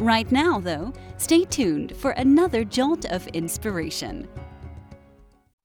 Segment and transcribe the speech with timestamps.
[0.00, 4.26] Right now, though, stay tuned for another jolt of inspiration.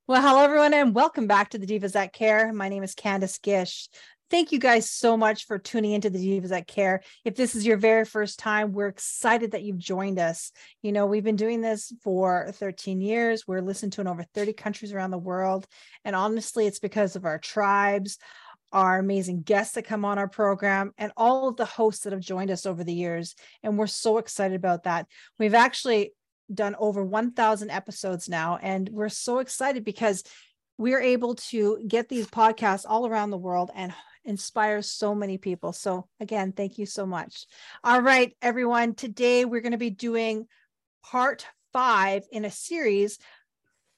[0.07, 2.51] Well, hello, everyone, and welcome back to the Divas That Care.
[2.51, 3.87] My name is Candace Gish.
[4.29, 7.01] Thank you guys so much for tuning into the Divas That Care.
[7.23, 10.51] If this is your very first time, we're excited that you've joined us.
[10.81, 13.47] You know, we've been doing this for 13 years.
[13.47, 15.65] We're listened to in over 30 countries around the world.
[16.03, 18.17] And honestly, it's because of our tribes,
[18.75, 22.21] our amazing guests that come on our program, and all of the hosts that have
[22.21, 23.33] joined us over the years.
[23.63, 25.07] And we're so excited about that.
[25.39, 26.11] We've actually
[26.53, 30.23] done over 1,000 episodes now, and we're so excited because
[30.77, 33.93] we're able to get these podcasts all around the world and
[34.25, 35.71] inspire so many people.
[35.71, 37.45] So, again, thank you so much.
[37.81, 38.93] All right, everyone.
[38.93, 40.47] Today we're going to be doing
[41.01, 43.19] part five in a series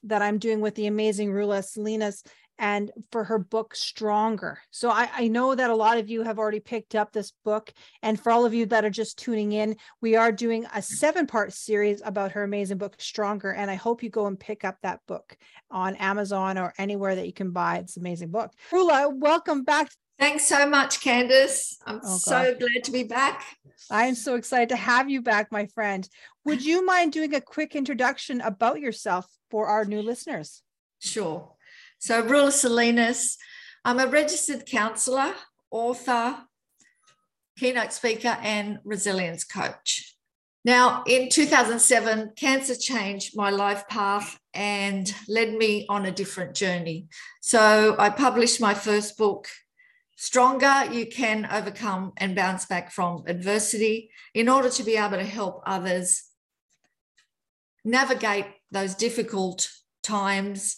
[0.04, 2.24] that I'm doing with the amazing Roula Selinas
[2.58, 4.58] and for her book Stronger.
[4.70, 7.72] So I, I, know that a lot of you have already picked up this book.
[8.02, 10.80] And for all of you that are just tuning in, we are doing a mm-hmm.
[10.80, 13.52] seven part series about her amazing book Stronger.
[13.52, 15.36] And I hope you go and pick up that book
[15.70, 17.78] on Amazon or anywhere that you can buy.
[17.78, 18.52] It's amazing book.
[18.72, 19.90] Roula, welcome back.
[20.18, 21.78] Thanks so much, Candace.
[21.86, 23.44] I'm oh, so glad to be back.
[23.88, 26.08] I am so excited to have you back, my friend.
[26.44, 30.62] Would you mind doing a quick introduction about yourself for our new listeners?
[30.98, 31.52] Sure.
[32.00, 33.36] So, Roula Selinas,
[33.84, 35.34] I'm a registered counsellor,
[35.72, 36.36] author,
[37.58, 40.14] keynote speaker, and resilience coach.
[40.64, 47.08] Now, in 2007, cancer changed my life path and led me on a different journey.
[47.40, 49.48] So, I published my first book,
[50.16, 55.24] Stronger You Can Overcome and Bounce Back from Adversity, in order to be able to
[55.24, 56.22] help others
[57.84, 59.68] navigate those difficult
[60.04, 60.76] times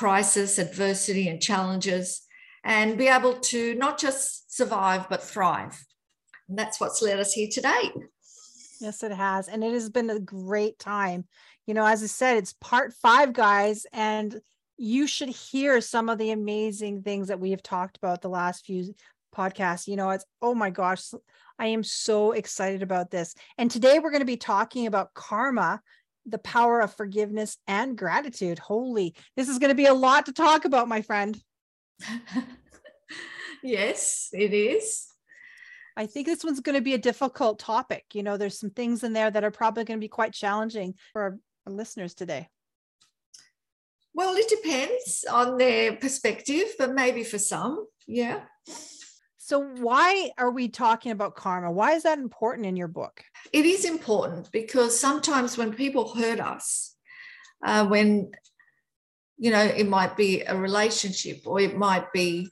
[0.00, 2.22] crisis, adversity, and challenges,
[2.64, 5.78] and be able to not just survive, but thrive.
[6.48, 7.92] And that's what's led us here today.
[8.80, 9.46] Yes, it has.
[9.46, 11.26] And it has been a great time.
[11.66, 14.40] You know, as I said, it's part five, guys, and
[14.78, 18.64] you should hear some of the amazing things that we have talked about the last
[18.64, 18.94] few
[19.36, 19.86] podcasts.
[19.86, 21.12] You know, it's oh my gosh,
[21.58, 23.34] I am so excited about this.
[23.58, 25.82] And today we're going to be talking about karma
[26.30, 28.58] the power of forgiveness and gratitude.
[28.58, 31.40] Holy, this is going to be a lot to talk about, my friend.
[33.62, 35.06] yes, it is.
[35.96, 38.04] I think this one's going to be a difficult topic.
[38.14, 40.94] You know, there's some things in there that are probably going to be quite challenging
[41.12, 42.48] for our, our listeners today.
[44.14, 48.40] Well, it depends on their perspective, but maybe for some, yeah.
[49.50, 51.72] So, why are we talking about karma?
[51.72, 53.24] Why is that important in your book?
[53.52, 56.94] It is important because sometimes when people hurt us,
[57.66, 58.30] uh, when,
[59.38, 62.48] you know, it might be a relationship or it might be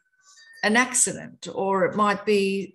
[0.65, 2.75] an accident or it might be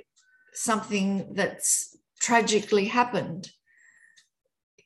[0.53, 3.51] something that's tragically happened,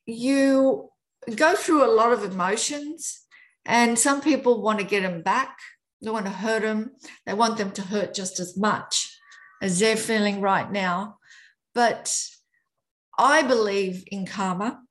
[0.08, 0.90] you
[1.36, 3.22] go through a lot of emotions.
[3.66, 5.60] And some people want to get them back.
[6.02, 6.94] They want to hurt them.
[7.28, 9.14] They want them to hurt just as much
[9.62, 11.18] as they're feeling right now.
[11.74, 12.16] But
[13.18, 14.82] I believe in karma.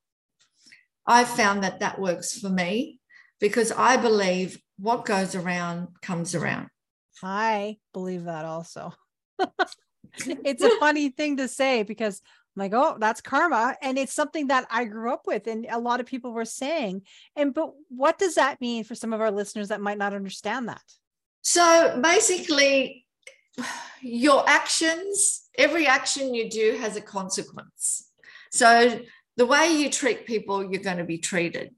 [1.06, 2.98] I've found that that works for me
[3.40, 6.68] because I believe what goes around comes around.
[7.22, 8.92] I believe that also.
[10.18, 12.20] it's a funny thing to say because
[12.56, 13.76] I'm like, oh, that's karma.
[13.80, 17.02] And it's something that I grew up with and a lot of people were saying.
[17.36, 20.68] And but what does that mean for some of our listeners that might not understand
[20.68, 20.82] that?
[21.42, 23.05] So basically,
[24.02, 28.10] your actions, every action you do has a consequence.
[28.52, 29.00] So
[29.36, 31.74] the way you treat people, you're going to be treated.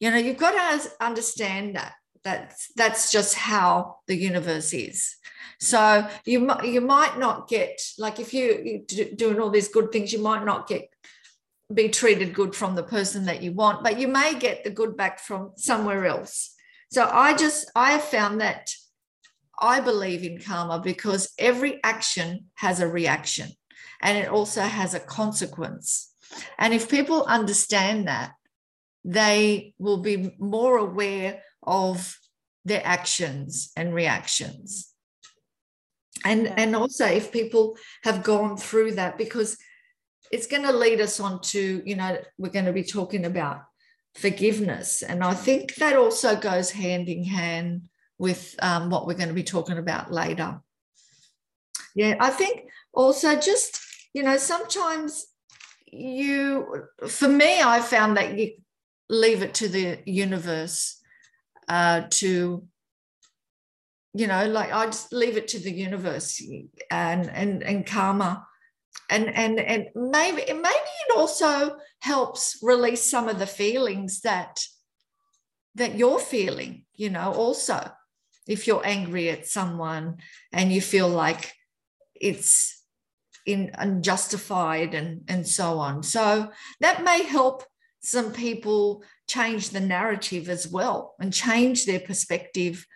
[0.00, 1.94] You know, you've got to understand that.
[2.24, 5.14] That's that's just how the universe is.
[5.60, 10.12] So you you might not get like if you, you're doing all these good things,
[10.12, 10.88] you might not get
[11.72, 14.96] be treated good from the person that you want, but you may get the good
[14.96, 16.54] back from somewhere else.
[16.90, 18.72] So I just I have found that
[19.60, 23.50] I believe in karma because every action has a reaction
[24.02, 26.12] and it also has a consequence.
[26.58, 28.32] And if people understand that,
[29.04, 32.18] they will be more aware of
[32.64, 34.92] their actions and reactions.
[36.24, 39.56] And, and also if people have gone through that, because
[40.32, 43.62] it's going to lead us on to, you know, we're going to be talking about
[44.16, 45.02] forgiveness.
[45.02, 49.34] And I think that also goes hand in hand with um, what we're going to
[49.34, 50.60] be talking about later.
[51.94, 53.80] Yeah, I think also just,
[54.12, 55.26] you know, sometimes
[55.86, 58.52] you, for me, I found that you
[59.08, 61.00] leave it to the universe
[61.68, 62.62] uh, to
[64.16, 66.42] you know like i just leave it to the universe
[66.90, 68.46] and and and karma
[69.10, 74.64] and and and maybe maybe it also helps release some of the feelings that
[75.74, 77.90] that you're feeling you know also
[78.46, 80.16] if you're angry at someone
[80.52, 81.52] and you feel like
[82.14, 82.82] it's
[83.44, 86.02] in unjustified and and so on.
[86.02, 86.50] So
[86.80, 87.64] that may help
[88.00, 92.86] some people change the narrative as well and change their perspective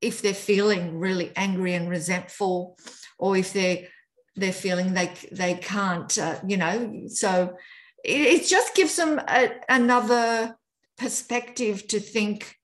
[0.00, 2.78] if they're feeling really angry and resentful
[3.18, 3.88] or if they're
[4.36, 7.56] they're feeling they they can't uh, you know so
[8.04, 10.56] it, it just gives them a, another
[10.96, 12.57] perspective to think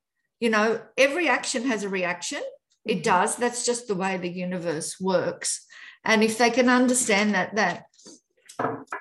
[0.44, 0.68] you know
[0.98, 2.42] every action has a reaction.
[2.84, 3.02] It mm-hmm.
[3.02, 3.36] does.
[3.36, 5.66] That's just the way the universe works.
[6.04, 7.86] And if they can understand that that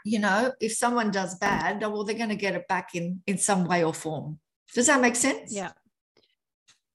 [0.06, 3.38] you know if someone does bad well they're going to get it back in in
[3.38, 4.40] some way or form.
[4.74, 5.54] Does that make sense?
[5.54, 5.74] Yeah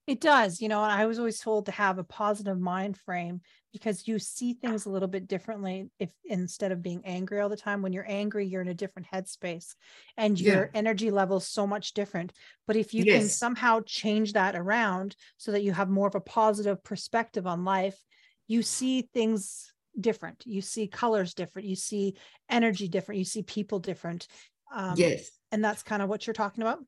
[0.08, 3.43] it does, you know, I was always told to have a positive mind frame
[3.75, 7.58] because you see things a little bit differently if instead of being angry all the
[7.58, 7.82] time.
[7.82, 9.75] When you're angry, you're in a different headspace
[10.16, 10.78] and your yeah.
[10.78, 12.32] energy level is so much different.
[12.66, 13.20] But if you yes.
[13.20, 17.66] can somehow change that around so that you have more of a positive perspective on
[17.66, 18.02] life,
[18.46, 20.43] you see things different.
[20.46, 21.69] You see colors different.
[21.69, 22.16] You see
[22.49, 23.19] energy different.
[23.19, 24.26] You see people different.
[24.75, 25.31] Um, yes.
[25.52, 26.78] And that's kind of what you're talking about.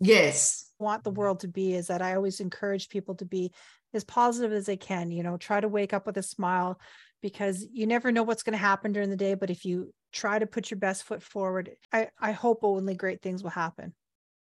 [0.00, 0.70] Yes.
[0.78, 3.52] Want the world to be is that I always encourage people to be
[3.94, 6.78] as positive as they can, you know, try to wake up with a smile
[7.22, 9.34] because you never know what's going to happen during the day.
[9.34, 13.22] But if you try to put your best foot forward, I, I hope only great
[13.22, 13.94] things will happen.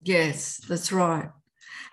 [0.01, 1.29] Yes, that's right.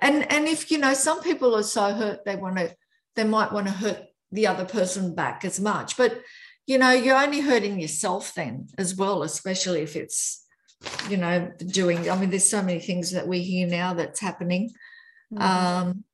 [0.01, 2.75] And and if you know, some people are so hurt they want to
[3.17, 4.03] they might want to hurt
[4.33, 5.97] the other person back as much.
[5.97, 6.21] But
[6.67, 10.45] you know, you're only hurting yourself then as well, especially if it's
[11.09, 12.11] you know, doing.
[12.11, 14.71] I mean, there's so many things that we hear now that's happening,
[15.33, 15.43] mm-hmm.
[15.43, 16.05] um,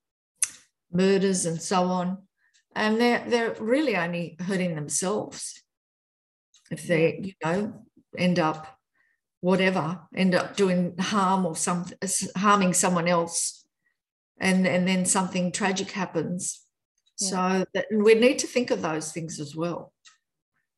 [0.93, 2.19] murders and so on,
[2.75, 5.63] and they're they're really only hurting themselves
[6.71, 7.85] if they, you know,
[8.19, 8.79] end up
[9.41, 11.87] whatever, end up doing harm or some
[12.37, 13.65] harming someone else,
[14.39, 16.63] and and then something tragic happens.
[17.19, 17.29] Yeah.
[17.29, 19.93] So that we need to think of those things as well.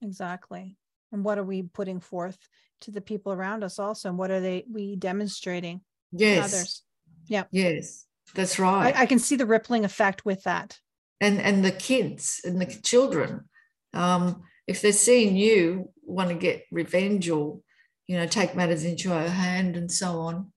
[0.03, 0.77] Exactly.
[1.13, 2.39] And what are we putting forth
[2.83, 4.09] to the people around us also?
[4.09, 5.81] And what are they we demonstrating
[6.13, 6.53] yes.
[6.53, 6.83] others?
[7.27, 8.95] Yeah yes that's right.
[8.95, 10.79] I, I, can see the rippling effect with that.
[11.21, 13.49] And and the kids and the children
[13.95, 17.61] um if they're seeing you want to get revenge or
[18.07, 20.53] you know take matters into our hand and so on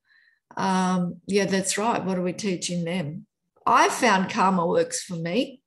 [0.58, 2.04] um yeah that's right.
[2.04, 3.26] What are we teaching them?
[3.66, 5.62] I found karma works for me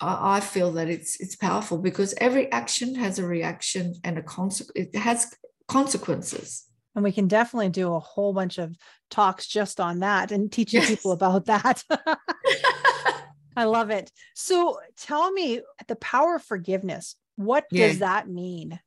[0.00, 4.72] I, feel that it's it's powerful because every action has a reaction and a consequence.
[4.74, 5.34] It has
[5.68, 6.64] consequences.
[6.94, 8.76] And we can definitely do a whole bunch of
[9.10, 10.90] talks just on that and teaching yes.
[10.90, 11.82] people about that.
[13.56, 14.10] I love it.
[14.34, 17.16] So tell me the power of forgiveness.
[17.36, 17.88] What yeah.
[17.88, 18.78] does that mean?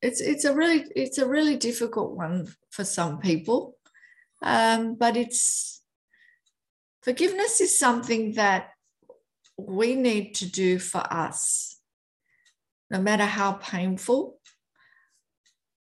[0.00, 3.76] It's it's a really it's a really difficult one for some people.
[4.42, 5.82] Um, but it's
[7.02, 8.71] forgiveness is something that
[9.56, 11.78] we need to do for us,
[12.90, 14.38] no matter how painful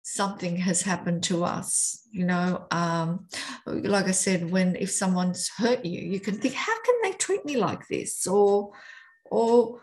[0.03, 3.27] something has happened to us you know um,
[3.67, 7.45] like i said when if someone's hurt you you can think how can they treat
[7.45, 8.27] me like this?
[8.27, 8.73] Or
[9.31, 9.81] or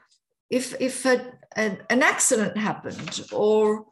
[0.49, 3.87] if if a, an, an accident happened or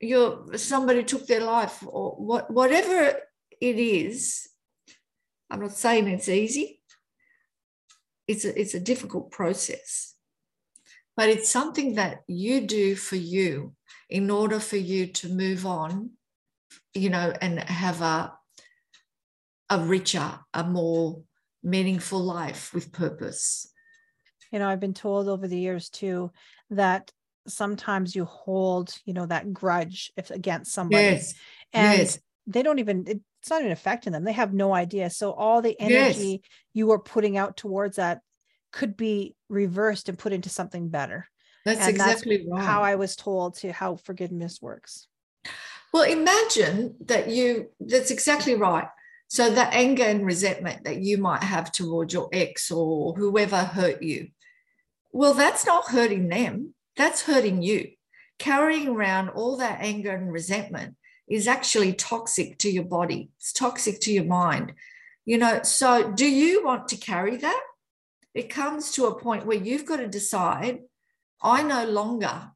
[0.00, 3.18] you somebody took their life or what whatever
[3.60, 4.48] it is
[5.50, 6.80] i'm not saying it's easy
[8.28, 10.16] it's a, it's a difficult process
[11.16, 13.74] but it's something that you do for you
[14.10, 16.10] in order for you to move on,
[16.94, 18.32] you know, and have a,
[19.70, 21.22] a richer, a more
[21.62, 23.72] meaningful life with purpose.
[24.52, 26.30] You know, I've been told over the years too
[26.70, 27.10] that
[27.48, 31.02] sometimes you hold, you know, that grudge if against somebody.
[31.02, 31.34] Yes.
[31.72, 32.18] And yes.
[32.46, 34.24] they don't even it's not even affecting them.
[34.24, 35.08] They have no idea.
[35.08, 36.50] So all the energy yes.
[36.74, 38.20] you are putting out towards that
[38.72, 41.28] could be reversed and put into something better.
[41.64, 45.06] That's and exactly that's how I was told to how forgiveness works.
[45.92, 48.88] Well, imagine that you, that's exactly right.
[49.28, 54.02] So the anger and resentment that you might have towards your ex or whoever hurt
[54.02, 54.26] you,
[55.12, 57.92] well, that's not hurting them, that's hurting you.
[58.40, 60.96] Carrying around all that anger and resentment
[61.28, 64.72] is actually toxic to your body, it's toxic to your mind.
[65.24, 67.62] You know, so do you want to carry that?
[68.34, 70.80] It comes to a point where you've got to decide
[71.42, 72.50] I no longer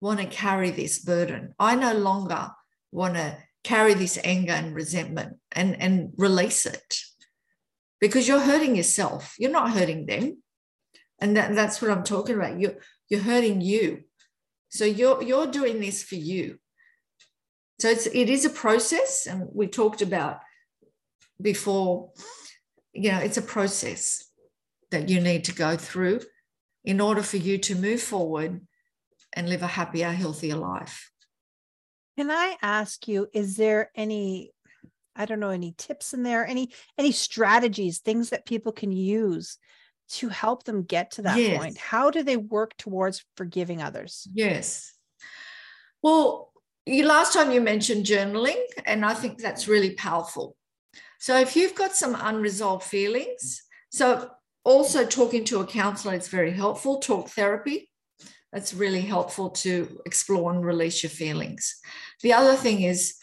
[0.00, 1.54] want to carry this burden.
[1.58, 2.50] I no longer
[2.92, 7.00] want to carry this anger and resentment and, and release it
[8.00, 9.34] because you're hurting yourself.
[9.38, 10.42] You're not hurting them.
[11.20, 12.60] And that, that's what I'm talking about.
[12.60, 12.76] You're,
[13.08, 14.04] you're hurting you.
[14.68, 16.58] So you're, you're doing this for you.
[17.78, 19.26] So it's, it is a process.
[19.26, 20.40] And we talked about
[21.40, 22.10] before,
[22.92, 24.24] you know, it's a process
[24.90, 26.20] that you need to go through
[26.84, 28.66] in order for you to move forward
[29.32, 31.10] and live a happier, healthier life.
[32.16, 34.52] Can I ask you, is there any,
[35.14, 39.58] I don't know, any tips in there, any any strategies, things that people can use
[40.08, 41.58] to help them get to that yes.
[41.58, 41.76] point?
[41.76, 44.26] How do they work towards forgiving others?
[44.32, 44.94] Yes.
[46.02, 46.52] Well,
[46.86, 50.56] you last time you mentioned journaling, and I think that's really powerful.
[51.18, 54.30] So if you've got some unresolved feelings, so
[54.64, 57.00] also talking to a counselor is very helpful.
[57.00, 57.90] Talk therapy
[58.52, 61.80] that's really helpful to explore and release your feelings.
[62.22, 63.16] The other thing is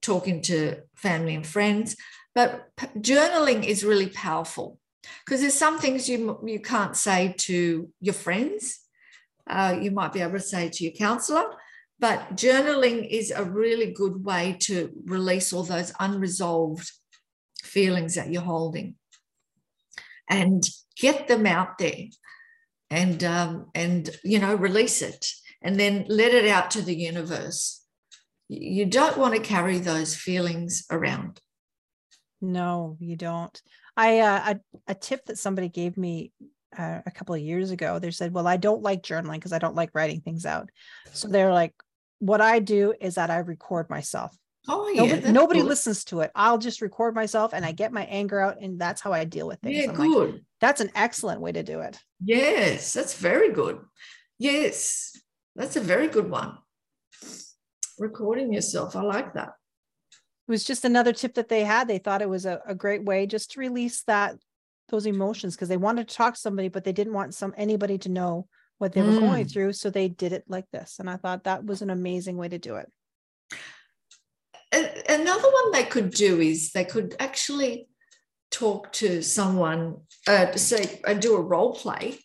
[0.00, 1.96] talking to family and friends,
[2.34, 4.78] but journaling is really powerful
[5.24, 8.80] because there's some things you you can't say to your friends.
[9.48, 11.44] Uh, you might be able to say to your counselor,
[12.00, 16.90] but journaling is a really good way to release all those unresolved
[17.62, 18.94] feelings that you're holding
[20.30, 22.06] and get them out there
[22.90, 25.26] and um, and you know release it
[25.60, 27.84] and then let it out to the universe.
[28.48, 31.40] You don't want to carry those feelings around.
[32.40, 33.60] No you don't.
[33.96, 36.32] I uh, a, a tip that somebody gave me
[36.78, 39.58] uh, a couple of years ago they said well i don't like journaling because i
[39.58, 40.70] don't like writing things out.
[41.12, 41.74] So they're like
[42.18, 44.36] what i do is that i record myself
[44.70, 45.02] Oh yeah.
[45.02, 46.30] Nobody, nobody listens to it.
[46.34, 49.48] I'll just record myself and I get my anger out, and that's how I deal
[49.48, 49.76] with things.
[49.76, 50.32] Yeah, I'm good.
[50.34, 51.98] Like, that's an excellent way to do it.
[52.22, 53.78] Yes, that's very good.
[54.38, 55.18] Yes,
[55.56, 56.58] that's a very good one.
[57.98, 58.94] Recording yourself.
[58.94, 59.54] I like that.
[60.10, 61.88] It was just another tip that they had.
[61.88, 64.36] They thought it was a, a great way just to release that
[64.90, 67.98] those emotions because they wanted to talk to somebody, but they didn't want some anybody
[67.98, 68.48] to know
[68.78, 69.20] what they were mm.
[69.20, 69.72] going through.
[69.74, 70.96] So they did it like this.
[70.98, 72.90] And I thought that was an amazing way to do it
[74.72, 77.88] another one they could do is they could actually
[78.50, 82.18] talk to someone, uh, say, and do a role play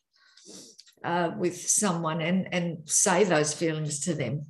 [1.04, 4.48] uh, with someone and and say those feelings to them.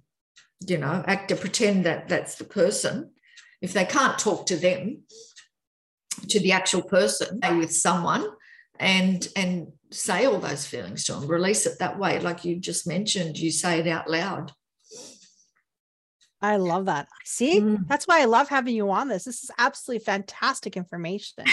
[0.66, 3.12] You know, act to pretend that that's the person.
[3.62, 5.04] If they can't talk to them,
[6.30, 8.26] to the actual person, with someone,
[8.80, 12.88] and and say all those feelings to them, release it that way, like you just
[12.88, 13.38] mentioned.
[13.38, 14.52] You say it out loud.
[16.42, 17.08] I love that.
[17.24, 17.88] See, mm.
[17.88, 19.24] that's why I love having you on this.
[19.24, 21.36] This is absolutely fantastic information.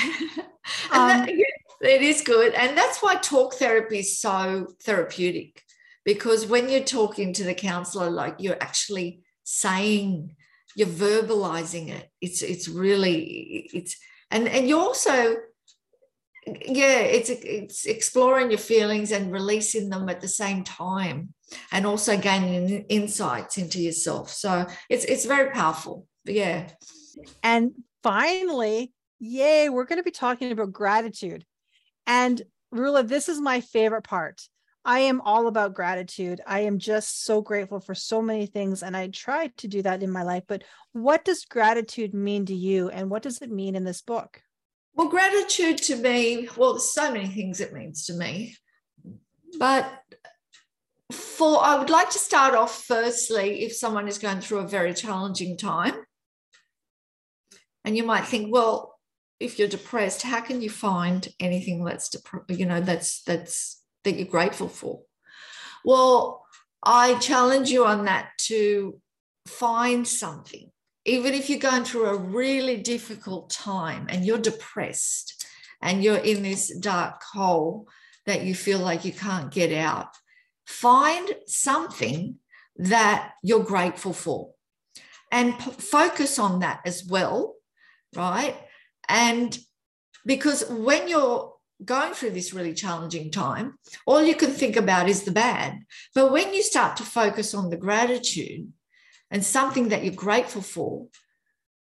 [0.90, 2.54] um, that, it is good.
[2.54, 5.62] And that's why talk therapy is so therapeutic
[6.04, 10.34] because when you're talking to the counselor, like you're actually saying,
[10.74, 12.10] you're verbalizing it.
[12.20, 13.96] It's, it's really, it's,
[14.32, 15.36] and, and you're also,
[16.46, 21.34] yeah, it's, it's exploring your feelings and releasing them at the same time
[21.72, 24.30] and also gaining insights into yourself.
[24.30, 26.06] So it's it's very powerful.
[26.24, 26.68] Yeah.
[27.42, 31.44] And finally, yay, we're going to be talking about gratitude.
[32.06, 34.40] And Roula, this is my favorite part.
[34.84, 36.40] I am all about gratitude.
[36.46, 38.82] I am just so grateful for so many things.
[38.82, 40.44] And I try to do that in my life.
[40.48, 42.88] But what does gratitude mean to you?
[42.88, 44.42] And what does it mean in this book?
[44.94, 48.56] Well, gratitude to me, well, there's so many things it means to me.
[49.58, 49.90] But
[51.12, 54.94] for I would like to start off firstly if someone is going through a very
[54.94, 55.94] challenging time.
[57.84, 58.98] And you might think, well,
[59.40, 62.14] if you're depressed, how can you find anything that's
[62.48, 65.00] you know that's that's that you're grateful for?
[65.84, 66.44] Well,
[66.82, 69.00] I challenge you on that to
[69.46, 70.70] find something.
[71.10, 75.44] Even if you're going through a really difficult time and you're depressed
[75.82, 77.88] and you're in this dark hole
[78.26, 80.10] that you feel like you can't get out,
[80.66, 82.36] find something
[82.76, 84.52] that you're grateful for
[85.32, 87.56] and p- focus on that as well,
[88.14, 88.56] right?
[89.08, 89.58] And
[90.24, 91.52] because when you're
[91.84, 95.80] going through this really challenging time, all you can think about is the bad.
[96.14, 98.72] But when you start to focus on the gratitude
[99.30, 101.06] and something that you're grateful for,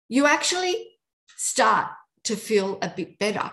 [0.08, 0.90] you actually
[1.38, 1.90] start
[2.24, 3.52] to feel a bit better.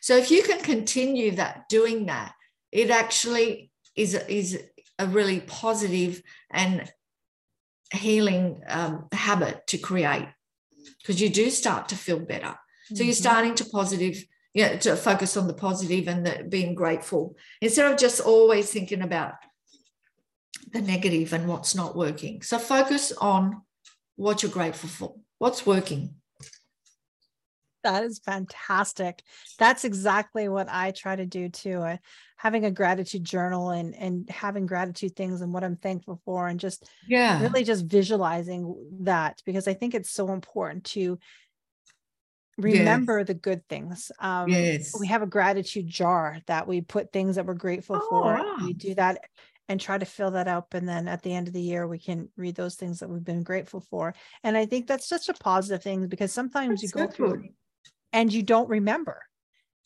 [0.00, 2.34] So if you can continue that doing that,
[2.70, 4.60] it actually is is
[4.98, 6.90] a really positive and
[7.92, 10.28] healing um, habit to create
[11.00, 12.54] because you do start to feel better.
[12.88, 13.04] So mm-hmm.
[13.04, 17.36] you're starting to positive, you know, to focus on the positive and the, being grateful
[17.60, 19.34] instead of just always thinking about
[20.70, 22.42] the negative and what's not working.
[22.42, 23.62] So focus on
[24.16, 26.14] what you're grateful for, what's working.
[27.84, 29.22] That is fantastic.
[29.58, 31.80] That's exactly what I try to do too.
[31.80, 31.98] I,
[32.36, 36.58] having a gratitude journal and and having gratitude things and what I'm thankful for and
[36.58, 41.20] just yeah really just visualizing that because I think it's so important to
[42.58, 43.26] remember yes.
[43.28, 44.10] the good things.
[44.18, 44.92] Um, yes.
[44.98, 48.24] We have a gratitude jar that we put things that we're grateful oh, for.
[48.34, 48.56] Wow.
[48.64, 49.20] We do that
[49.72, 50.74] and try to fill that up.
[50.74, 53.24] And then at the end of the year, we can read those things that we've
[53.24, 54.14] been grateful for.
[54.44, 57.48] And I think that's such a positive thing because sometimes that's you go through
[58.12, 59.22] and you don't remember.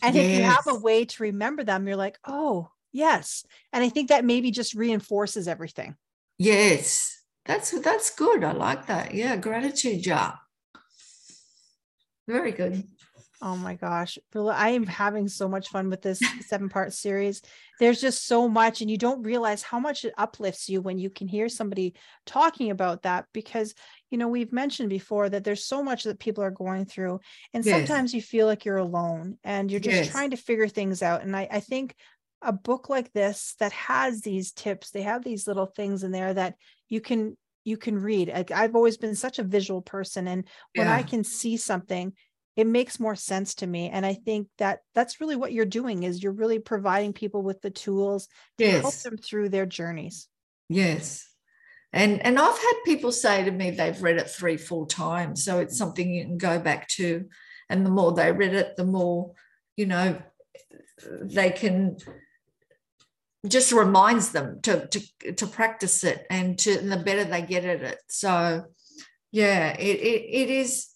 [0.03, 0.25] And yes.
[0.25, 3.47] if you have a way to remember them, you're like, oh, yes.
[3.73, 5.95] And I think that maybe just reinforces everything.
[6.37, 7.23] Yes.
[7.45, 8.43] That's that's good.
[8.43, 9.15] I like that.
[9.15, 10.41] Yeah, gratitude jar.
[12.27, 12.83] Very good.
[13.43, 14.19] Oh my gosh.
[14.35, 17.43] I am having so much fun with this seven part series.
[17.79, 21.11] There's just so much, and you don't realize how much it uplifts you when you
[21.11, 23.75] can hear somebody talking about that because,
[24.11, 27.21] you know, we've mentioned before that there's so much that people are going through.
[27.53, 27.77] And yes.
[27.77, 30.11] sometimes you feel like you're alone and you're just yes.
[30.11, 31.23] trying to figure things out.
[31.23, 31.95] And I, I think
[32.41, 36.33] a book like this that has these tips, they have these little things in there
[36.33, 36.55] that
[36.89, 38.31] you can you can read.
[38.31, 40.29] I, I've always been such a visual person.
[40.29, 40.45] And
[40.77, 40.95] when yeah.
[40.95, 42.13] I can see something,
[42.57, 46.03] it makes more sense to me and i think that that's really what you're doing
[46.03, 48.27] is you're really providing people with the tools
[48.59, 48.83] to yes.
[48.83, 50.29] help them through their journeys.
[50.69, 51.29] Yes.
[51.93, 55.61] And and i've had people say to me they've read it three four times so
[55.61, 57.27] it's something you can go back to.
[57.69, 59.33] And the more they read it the more
[59.77, 60.21] you know
[61.21, 61.99] they can
[63.47, 67.65] just reminds them to to to practice it and to and the better they get
[67.65, 67.99] at it.
[68.09, 68.65] So
[69.31, 70.89] yeah it, it, it is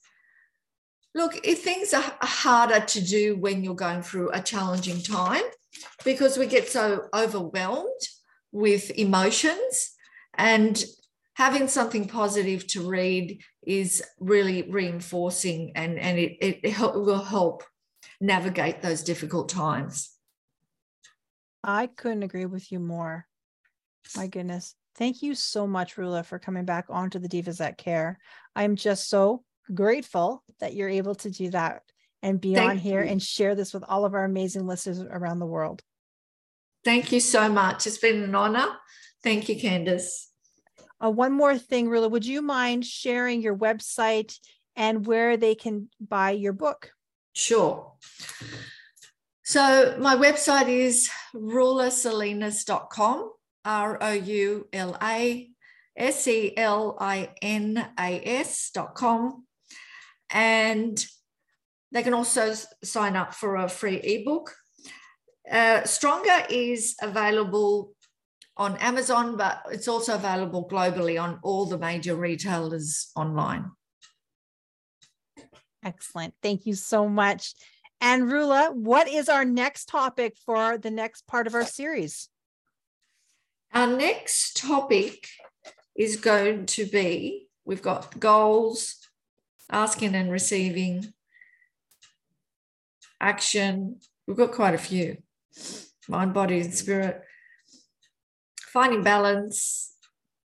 [1.15, 5.43] Look, if things are harder to do when you're going through a challenging time
[6.05, 8.01] because we get so overwhelmed
[8.53, 9.95] with emotions
[10.35, 10.83] and
[11.35, 17.65] having something positive to read is really reinforcing and, and it, it, it will help
[18.21, 20.15] navigate those difficult times.
[21.65, 23.27] I couldn't agree with you more.
[24.17, 24.75] My goodness.
[24.97, 28.19] Thank you so much, Roula, for coming back onto the Divas That Care.
[28.55, 31.83] I'm just so grateful that you're able to do that
[32.23, 33.11] and be Thank on here you.
[33.11, 35.83] and share this with all of our amazing listeners around the world.
[36.85, 37.87] Thank you so much.
[37.87, 38.67] It's been an honor.
[39.23, 40.31] Thank you, Candace.
[41.03, 44.35] Uh, one more thing, Roula, would you mind sharing your website
[44.77, 46.93] and where they can buy your book?
[47.33, 47.93] Sure.
[49.45, 53.31] So my website is roulaselinas.com,
[53.65, 55.51] R O U L A
[55.97, 59.45] S E L I N A S.com
[60.31, 61.05] and
[61.93, 64.55] they can also sign up for a free ebook.
[65.51, 67.93] Uh, Stronger is available
[68.57, 73.71] on Amazon, but it's also available globally on all the major retailers online.
[75.83, 76.35] Excellent.
[76.43, 77.55] Thank you so much.
[78.01, 82.29] And Roula, what is our next topic for the next part of our series?
[83.73, 85.29] Our next topic
[85.97, 88.97] is going to be we've got goals,
[89.71, 91.13] asking and receiving,
[93.21, 94.01] action.
[94.27, 95.19] We've got quite a few
[96.09, 97.23] mind, body, and spirit,
[98.73, 99.95] finding balance,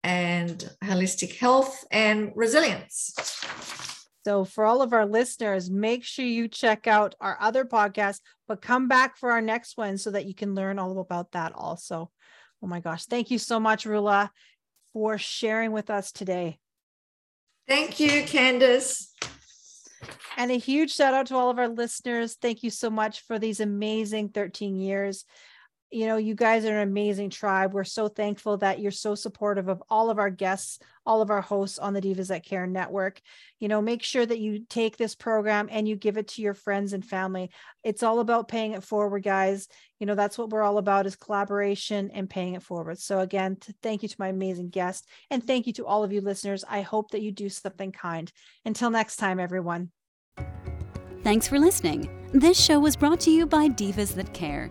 [0.02, 3.14] and holistic health and resilience.
[4.24, 8.60] So, for all of our listeners, make sure you check out our other podcast, but
[8.60, 12.10] come back for our next one so that you can learn all about that also.
[12.62, 13.04] Oh my gosh.
[13.04, 14.30] Thank you so much, Roula,
[14.92, 16.58] for sharing with us today.
[17.68, 19.12] Thank you, Candace.
[20.36, 22.36] And a huge shout out to all of our listeners.
[22.40, 25.24] Thank you so much for these amazing 13 years.
[25.92, 27.72] You know, you guys are an amazing tribe.
[27.72, 31.40] We're so thankful that you're so supportive of all of our guests, all of our
[31.40, 33.20] hosts on the Divas That Care Network.
[33.60, 36.54] You know, make sure that you take this program and you give it to your
[36.54, 37.50] friends and family.
[37.84, 39.68] It's all about paying it forward, guys.
[40.00, 42.98] You know, that's what we're all about is collaboration and paying it forward.
[42.98, 46.20] So again, thank you to my amazing guest and thank you to all of you
[46.20, 46.64] listeners.
[46.68, 48.30] I hope that you do something kind.
[48.64, 49.92] Until next time, everyone.
[51.22, 52.08] Thanks for listening.
[52.32, 54.70] This show was brought to you by Divas That Care.